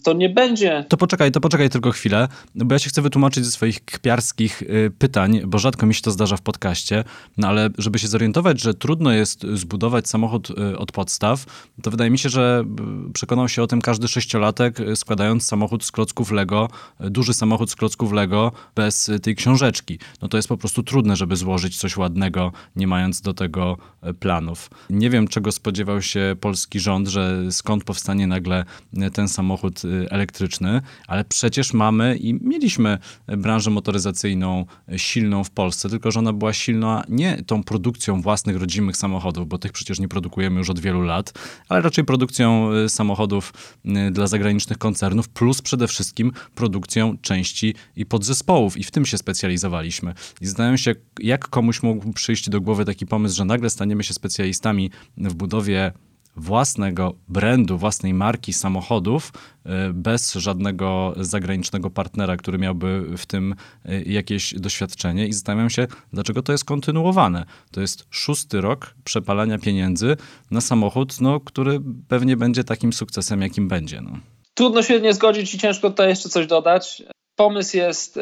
[0.04, 0.84] To nie będzie.
[0.88, 4.92] To poczekaj, to poczekaj tylko chwilę, bo ja się chcę wytłumaczyć ze swoich kpiarskich y,
[4.98, 7.04] pytań, bo rzadko mi się to zdarza w podcaście,
[7.36, 11.44] no ale żeby się zorientować, że trudno jest zbudować samochód y, od podstaw,
[11.82, 12.64] to wydaje mi się, że
[13.08, 16.68] y, przekonał się o tym każdy sześciolatek składając samochód z klocków Lego,
[17.00, 19.98] duży samochód z klocków Lego bez tej książeczki.
[20.22, 23.76] No to jest po prostu trudne, żeby złożyć coś ładnego, nie mając do tego
[24.20, 24.70] planów.
[24.90, 28.64] Nie wiem, czego spodziewał się polski rząd, że skąd powstanie nagle
[29.12, 35.88] ten samochód samochód y, elektryczny, ale przecież mamy i mieliśmy branżę motoryzacyjną silną w Polsce,
[35.88, 40.08] tylko że ona była silna nie tą produkcją własnych rodzimych samochodów, bo tych przecież nie
[40.08, 41.32] produkujemy już od wielu lat,
[41.68, 43.52] ale raczej produkcją y, samochodów
[43.84, 49.18] y, dla zagranicznych koncernów, plus przede wszystkim produkcją części i podzespołów i w tym się
[49.18, 50.14] specjalizowaliśmy.
[50.40, 54.14] I zastanawiam się, jak komuś mógł przyjść do głowy taki pomysł, że nagle staniemy się
[54.14, 55.92] specjalistami w budowie
[56.36, 59.32] własnego brandu, własnej marki samochodów
[59.66, 63.54] y, bez żadnego zagranicznego partnera, który miałby w tym
[63.88, 67.44] y, jakieś doświadczenie i zastanawiam się, dlaczego to jest kontynuowane.
[67.72, 70.16] To jest szósty rok przepalania pieniędzy
[70.50, 74.00] na samochód, no, który pewnie będzie takim sukcesem, jakim będzie.
[74.00, 74.10] No.
[74.54, 77.02] Trudno się nie zgodzić i ciężko tutaj jeszcze coś dodać.
[77.36, 78.18] Pomysł jest,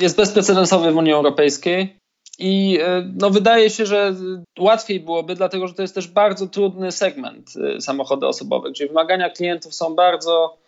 [0.00, 1.98] jest bezprecedensowy w Unii Europejskiej.
[2.38, 2.78] I
[3.20, 4.14] no, wydaje się, że
[4.58, 9.74] łatwiej byłoby, dlatego że to jest też bardzo trudny segment samochody osobowe, gdzie wymagania klientów
[9.74, 10.58] są bardzo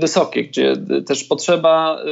[0.00, 0.74] wysokie, gdzie
[1.06, 2.02] też potrzeba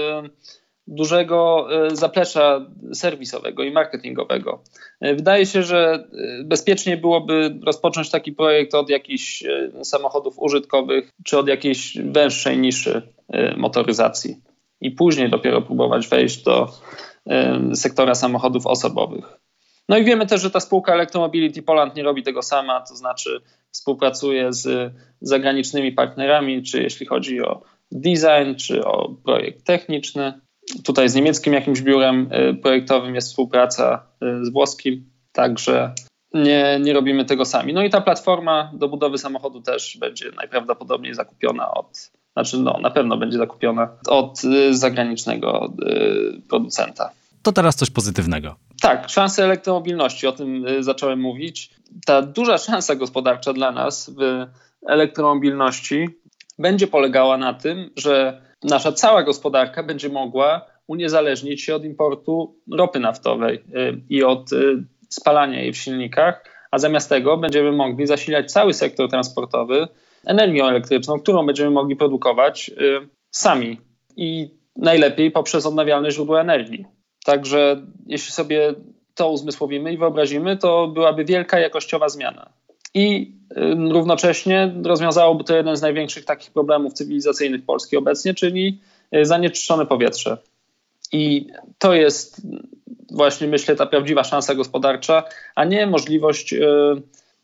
[0.89, 4.63] dużego e, zaplecza serwisowego i marketingowego.
[5.01, 6.09] E, wydaje się, że
[6.41, 9.45] e, bezpiecznie byłoby rozpocząć taki projekt od jakichś
[9.83, 13.03] samochodów użytkowych czy od jakiejś węższej niszy
[13.57, 14.37] motoryzacji
[14.81, 16.69] i później dopiero próbować wejść do
[17.75, 19.39] sektora samochodów osobowych.
[19.89, 23.41] No i wiemy też, że ta spółka Electromobility Poland nie robi tego sama, to znaczy
[23.71, 30.41] współpracuje z zagranicznymi partnerami, czy jeśli chodzi o design, czy o projekt techniczny.
[30.85, 35.95] Tutaj z niemieckim jakimś biurem y, projektowym jest współpraca y, z włoskim, także
[36.35, 37.73] nie, nie robimy tego sami.
[37.73, 42.91] No i ta platforma do budowy samochodu też będzie najprawdopodobniej zakupiona od, znaczy no, na
[42.91, 45.73] pewno będzie zakupiona od y, zagranicznego
[46.49, 47.11] producenta.
[47.43, 48.55] To teraz coś pozytywnego.
[48.81, 51.71] Tak, szanse elektromobilności, o tym zacząłem mówić.
[52.07, 54.47] Ta duża szansa gospodarcza dla nas w
[54.87, 56.09] elektromobilności
[56.59, 63.01] będzie polegała na tym, że nasza cała gospodarka będzie mogła uniezależnić się od importu ropy
[63.01, 68.53] naftowej y, i od y, spalania jej w silnikach, a zamiast tego będziemy mogli zasilać
[68.53, 69.89] cały sektor transportowy
[70.27, 73.81] energią elektryczną, którą będziemy mogli produkować y, sami
[74.17, 76.85] i najlepiej poprzez odnawialne źródła energii.
[77.25, 78.75] Także jeśli sobie
[79.15, 82.53] to uzmysłowimy i wyobrazimy, to byłaby wielka jakościowa zmiana.
[82.95, 83.33] I
[83.93, 88.81] równocześnie rozwiązałoby to jeden z największych takich problemów cywilizacyjnych Polski obecnie, czyli
[89.17, 90.39] y, zanieczyszczone powietrze.
[91.13, 91.47] I
[91.79, 92.47] to jest
[93.11, 95.23] właśnie, myślę, ta prawdziwa szansa gospodarcza,
[95.55, 96.59] a nie możliwość y,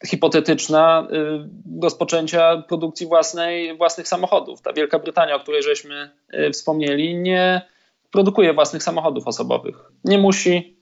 [0.07, 4.62] hipotetyczna y, rozpoczęcia produkcji własnej, własnych samochodów.
[4.62, 7.62] Ta Wielka Brytania, o której żeśmy y, wspomnieli, nie
[8.11, 9.76] produkuje własnych samochodów osobowych.
[10.04, 10.76] Nie musi.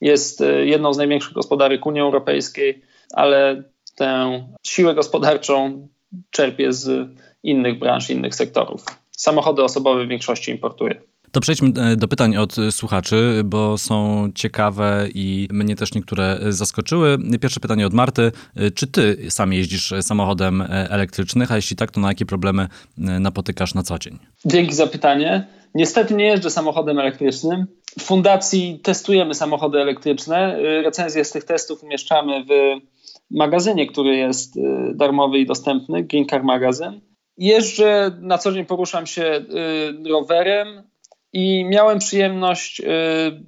[0.00, 2.82] Jest y, jedną z największych gospodarek Unii Europejskiej,
[3.14, 3.62] ale
[3.96, 5.88] tę siłę gospodarczą
[6.30, 7.08] czerpie z
[7.42, 8.84] innych branż, innych sektorów.
[9.10, 11.02] Samochody osobowe w większości importuje.
[11.32, 17.18] To przejdźmy e, do pytań od słuchaczy, bo są ciekawe i mnie też niektóre zaskoczyły.
[17.40, 18.32] Pierwsze pytanie od Marty.
[18.56, 22.68] E, czy ty sam jeździsz samochodem e, elektrycznym, a jeśli tak, to na jakie problemy
[22.96, 24.18] napotykasz na co dzień?
[24.44, 25.46] Dzięki za pytanie.
[25.74, 27.66] Niestety nie jeżdżę samochodem elektrycznym.
[27.98, 30.56] W fundacji testujemy samochody elektryczne.
[30.82, 32.50] Recenzje z tych testów umieszczamy w
[33.30, 34.54] magazynie, który jest
[34.94, 37.00] darmowy i dostępny, Green Car Magazyn.
[37.36, 39.44] Jeżdżę, na co dzień poruszam się
[40.10, 40.89] rowerem
[41.32, 42.84] i miałem przyjemność y,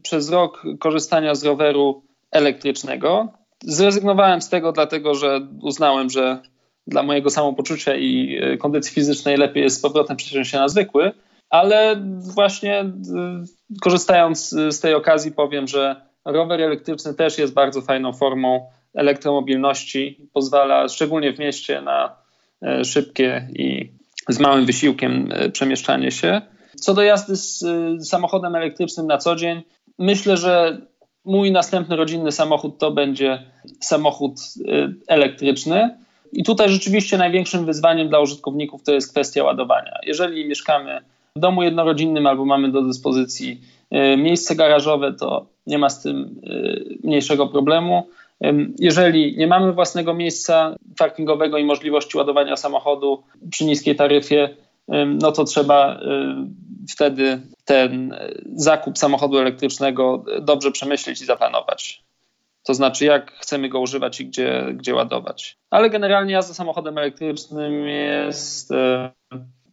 [0.02, 3.28] przez rok korzystania z roweru elektrycznego.
[3.64, 6.42] Zrezygnowałem z tego, dlatego że uznałem, że
[6.86, 11.12] dla mojego samopoczucia i kondycji fizycznej lepiej jest z powrotem przesiąść się na zwykły,
[11.50, 11.96] ale
[12.34, 12.84] właśnie
[13.82, 20.88] korzystając z tej okazji powiem, że rower elektryczny też jest bardzo fajną formą elektromobilności pozwala
[20.88, 22.16] szczególnie w mieście na
[22.84, 23.92] szybkie i
[24.28, 26.42] z małym wysiłkiem przemieszczanie się.
[26.82, 29.62] Co do jazdy z e, samochodem elektrycznym na co dzień,
[29.98, 30.80] myślę, że
[31.24, 33.42] mój następny rodzinny samochód to będzie
[33.80, 34.40] samochód
[35.08, 35.96] elektryczny.
[36.32, 39.98] I tutaj rzeczywiście największym wyzwaniem dla użytkowników to jest kwestia ładowania.
[40.06, 41.00] Jeżeli mieszkamy
[41.36, 43.60] w domu jednorodzinnym albo mamy do dyspozycji
[44.16, 46.40] miejsce garażowe, to nie ma z tym
[47.04, 48.06] mniejszego problemu.
[48.78, 54.56] Jeżeli nie mamy własnego miejsca parkingowego i możliwości ładowania samochodu przy niskiej taryfie,
[55.06, 56.00] no to trzeba
[56.90, 58.16] wtedy ten
[58.56, 62.04] zakup samochodu elektrycznego dobrze przemyśleć i zaplanować.
[62.62, 65.58] To znaczy, jak chcemy go używać i gdzie, gdzie ładować.
[65.70, 68.70] Ale generalnie jazda samochodem elektrycznym jest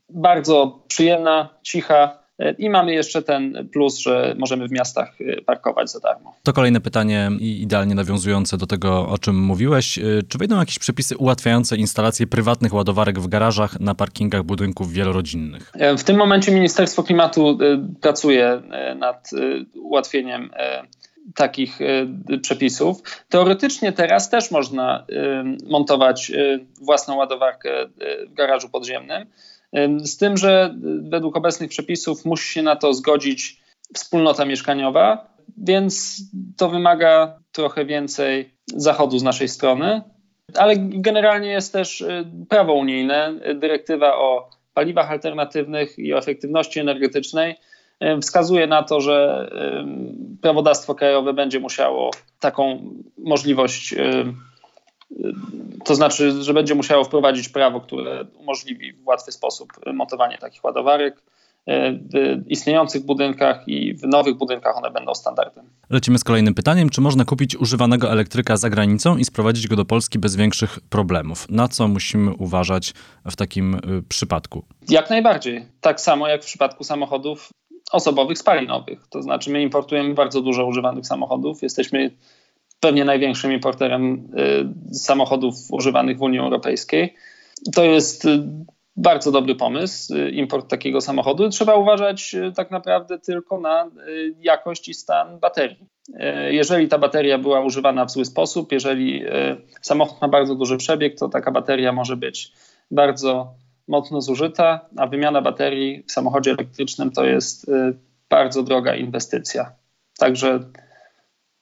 [0.10, 2.19] bardzo przyjemna, cicha
[2.58, 6.36] i mamy jeszcze ten plus, że możemy w miastach y, parkować za darmo.
[6.44, 9.98] To kolejne pytanie, idealnie nawiązujące do tego, o czym mówiłeś.
[9.98, 15.72] Y, czy wejdą jakieś przepisy ułatwiające instalację prywatnych ładowarek w garażach na parkingach budynków wielorodzinnych?
[15.74, 17.58] E, w tym momencie Ministerstwo Klimatu
[18.02, 18.62] pracuje
[18.96, 19.30] nad
[19.76, 20.50] ułatwieniem
[21.36, 21.80] takich
[22.42, 23.02] przepisów.
[23.30, 25.06] Teoretycznie teraz też można
[25.70, 26.32] montować
[26.82, 27.70] własną ładowarkę
[28.30, 29.26] w garażu podziemnym.
[30.04, 33.62] Z tym, że według obecnych przepisów musi się na to zgodzić
[33.94, 35.28] wspólnota mieszkaniowa,
[35.58, 36.22] więc
[36.58, 40.02] to wymaga trochę więcej zachodu z naszej strony.
[40.56, 47.56] Ale generalnie jest też y, prawo unijne, dyrektywa o paliwach alternatywnych i o efektywności energetycznej
[48.22, 49.50] wskazuje na to, że
[50.42, 53.96] prawodawstwo krajowe będzie musiało taką możliwość
[55.86, 61.22] to znaczy, że będzie musiało wprowadzić prawo, które umożliwi w łatwy sposób montowanie takich ładowarek
[61.68, 65.66] w istniejących budynkach i w nowych budynkach one będą standardem.
[65.90, 66.90] Lecimy z kolejnym pytaniem.
[66.90, 71.50] Czy można kupić używanego elektryka za granicą i sprowadzić go do Polski bez większych problemów?
[71.50, 72.94] Na co musimy uważać
[73.26, 74.66] w takim y, przypadku?
[74.90, 75.66] Jak najbardziej.
[75.82, 77.50] Tak samo jak w przypadku samochodów
[77.92, 79.08] osobowych spalinowych.
[79.10, 81.62] To znaczy my importujemy bardzo dużo używanych samochodów.
[81.62, 82.12] Jesteśmy
[82.80, 84.28] pewnie największym importerem
[84.92, 87.16] y, samochodów używanych w Unii Europejskiej.
[87.76, 88.44] To jest y,
[88.96, 91.50] bardzo dobry pomysł, y, import takiego samochodu.
[91.50, 93.92] Trzeba uważać tak naprawdę tylko na
[94.40, 95.86] jakość i stan baterii.
[96.50, 99.24] Jeżeli ta bateria była używana w zły sposób, jeżeli
[99.82, 102.52] samochód ma bardzo duży przebieg, to taka bateria może być
[102.92, 103.54] bardzo
[103.88, 107.72] mocno zużyta, a wymiana baterii w samochodzie elektrycznym to jest
[108.30, 109.72] bardzo droga inwestycja.
[110.18, 110.60] Także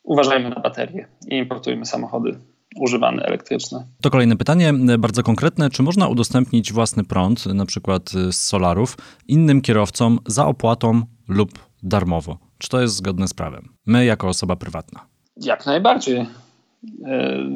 [0.07, 2.39] uważajmy na baterie i importujmy samochody
[2.79, 3.85] używane elektryczne.
[4.01, 5.69] To kolejne pytanie, bardzo konkretne.
[5.69, 11.49] Czy można udostępnić własny prąd, na przykład z solarów, innym kierowcom za opłatą lub
[11.83, 12.37] darmowo?
[12.57, 13.69] Czy to jest zgodne z prawem?
[13.85, 15.05] My jako osoba prywatna.
[15.37, 16.17] Jak najbardziej.
[16.17, 16.27] E,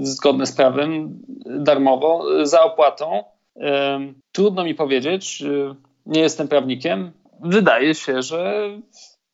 [0.01, 1.19] zgodne z prawem,
[1.59, 3.23] darmowo, za opłatą.
[3.55, 3.99] E,
[4.31, 7.11] trudno mi powiedzieć, e, nie jestem prawnikiem.
[7.41, 8.69] Wydaje się, że,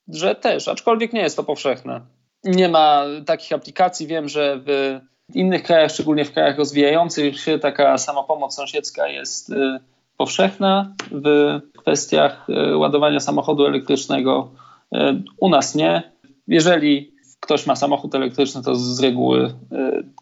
[0.08, 2.02] że też, aczkolwiek nie jest to powszechne.
[2.48, 4.08] Nie ma takich aplikacji.
[4.08, 5.00] Wiem, że w
[5.34, 9.80] innych krajach, szczególnie w krajach rozwijających się, taka samopomoc sąsiedzka jest y,
[10.18, 14.52] powszechna w kwestiach y, ładowania samochodu elektrycznego.
[14.96, 14.98] Y,
[15.40, 16.12] u nas nie.
[16.48, 19.54] Jeżeli ktoś ma samochód elektryczny, to z reguły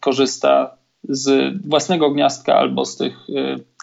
[0.00, 0.75] korzysta
[1.08, 3.26] z własnego gniazdka albo z tych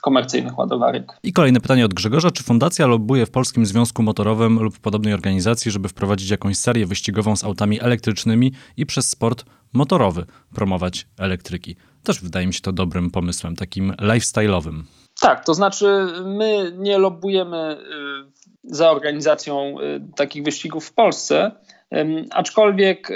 [0.04, 1.14] komercyjnych ładowarek.
[1.24, 2.32] I kolejne pytanie od Grzegorza.
[2.32, 7.36] Czy fundacja lobbuje w Polskim Związku Motorowym lub podobnej organizacji, żeby wprowadzić jakąś serię wyścigową
[7.36, 11.76] z autami elektrycznymi i przez sport motorowy promować elektryki?
[12.04, 14.82] Też wydaje mi się to dobrym pomysłem, takim lifestyle'owym.
[15.22, 21.52] Tak, to znaczy my nie lobbujemy y, za organizacją y, takich wyścigów w Polsce,
[22.32, 23.16] aczkolwiek y,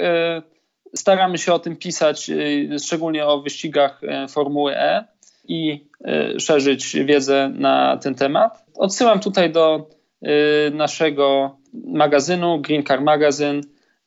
[0.96, 2.30] staramy się o tym pisać,
[2.82, 5.04] szczególnie o wyścigach Formuły E
[5.48, 5.86] i
[6.36, 8.64] y, szerzyć wiedzę na ten temat.
[8.74, 9.90] Odsyłam tutaj do
[10.22, 13.60] y, naszego magazynu Green Car Magazine.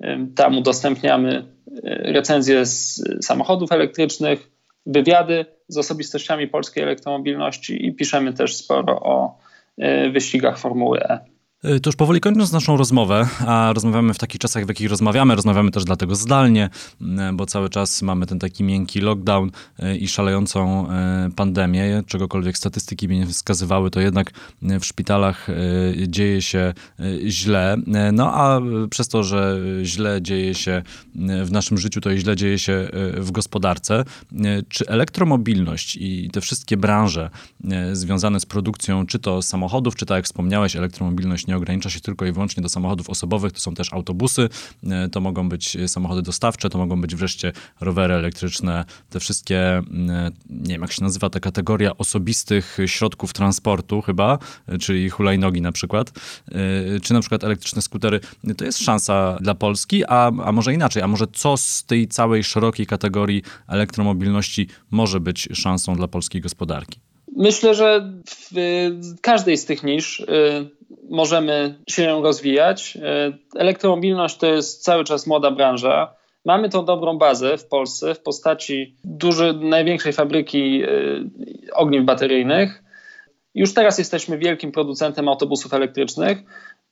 [0.03, 1.45] Y, tam udostępniamy
[1.83, 4.51] recenzje z samochodów elektrycznych,
[4.85, 9.37] wywiady z osobistościami polskiej elektromobilności i piszemy też sporo o
[10.13, 11.30] wyścigach Formuły E.
[11.65, 15.35] Y, to już powoli kończąc naszą rozmowę, a rozmawiamy w takich czasach, w jakich rozmawiamy,
[15.35, 16.69] rozmawiamy też dlatego zdalnie,
[17.01, 19.51] y, bo cały czas mamy ten taki miękki lockdown
[19.83, 20.87] y, i szalejącą
[21.35, 25.47] pandemię, czegokolwiek statystyki by nie wskazywały, to jednak w szpitalach
[26.07, 26.73] dzieje się
[27.27, 27.77] źle.
[28.13, 30.81] No a przez to, że źle dzieje się
[31.43, 34.03] w naszym życiu, to i źle dzieje się w gospodarce.
[34.69, 37.29] Czy elektromobilność i te wszystkie branże
[37.93, 42.25] związane z produkcją, czy to samochodów, czy tak jak wspomniałeś, elektromobilność nie ogranicza się tylko
[42.25, 44.49] i wyłącznie do samochodów osobowych, to są też autobusy,
[44.83, 49.83] e, to mogą być samochody dostawcze, to mogą być wreszcie rowery elektryczne, te wszystkie, e,
[50.49, 55.71] nie wiem jak się nazywa ta kategoria osobistych środków transportu chyba, e, czyli hulajnogi na
[55.71, 56.11] przykład,
[57.03, 58.19] czy na przykład elektryczne skutery.
[58.57, 62.43] To jest szansa dla Polski, a, a może inaczej, a może co z tej całej
[62.43, 66.99] szerokiej kategorii elektromobilności może być szansą dla polskiej gospodarki?
[67.37, 68.51] Myślę, że w
[69.21, 70.25] każdej z tych nisz
[71.09, 72.97] możemy się rozwijać.
[72.97, 76.15] E, elektromobilność to jest cały czas młoda branża.
[76.45, 80.87] Mamy tą dobrą bazę w Polsce w postaci dużej, największej fabryki e,
[81.73, 82.83] ogniw bateryjnych.
[83.55, 86.37] Już teraz jesteśmy wielkim producentem autobusów elektrycznych.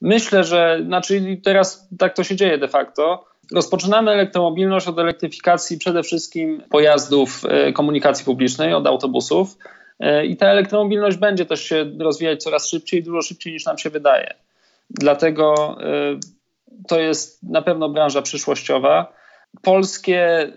[0.01, 3.25] Myślę, że, znaczy teraz tak to się dzieje de facto.
[3.51, 9.57] Rozpoczynamy elektromobilność od elektryfikacji przede wszystkim pojazdów e, komunikacji publicznej, od autobusów.
[9.99, 13.89] E, I ta elektromobilność będzie też się rozwijać coraz szybciej, dużo szybciej niż nam się
[13.89, 14.33] wydaje.
[14.89, 16.19] Dlatego e,
[16.87, 19.13] to jest na pewno branża przyszłościowa.
[19.61, 20.53] Polskie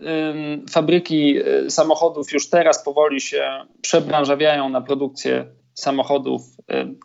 [0.70, 6.42] fabryki e, samochodów już teraz powoli się przebranżawiają na produkcję samochodów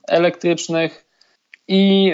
[0.07, 1.05] elektrycznych
[1.67, 2.13] i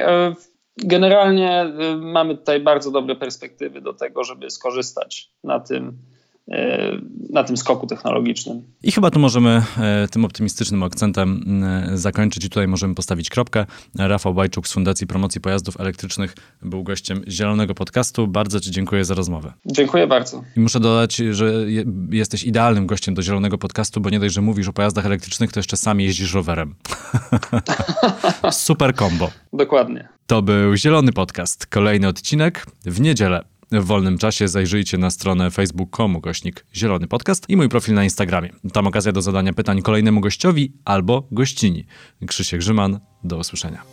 [0.77, 1.65] generalnie
[1.97, 5.97] mamy tutaj bardzo dobre perspektywy do tego, żeby skorzystać na tym
[7.29, 8.61] na tym skoku technologicznym.
[8.83, 13.65] I chyba tu możemy e, tym optymistycznym akcentem e, zakończyć i tutaj możemy postawić kropkę.
[13.99, 18.27] Rafał Bajczuk z Fundacji Promocji Pojazdów Elektrycznych był gościem Zielonego Podcastu.
[18.27, 19.53] Bardzo Ci dziękuję za rozmowę.
[19.65, 20.43] Dziękuję bardzo.
[20.57, 21.53] I muszę dodać, że
[22.11, 25.59] jesteś idealnym gościem do Zielonego Podcastu, bo nie dość, że mówisz o pojazdach elektrycznych, to
[25.59, 26.75] jeszcze sam jeździsz rowerem.
[28.51, 29.31] Super kombo.
[29.53, 30.07] Dokładnie.
[30.27, 31.65] To był Zielony Podcast.
[31.65, 37.57] Kolejny odcinek w niedzielę w wolnym czasie zajrzyjcie na stronę facebook.com gośnik Zielony Podcast i
[37.57, 38.49] mój profil na Instagramie.
[38.73, 41.85] Tam okazja do zadania pytań kolejnemu gościowi albo gościni.
[42.27, 43.92] Krzysiek Grzyman, do usłyszenia.